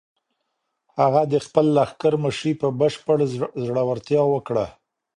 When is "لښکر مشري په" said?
1.77-2.67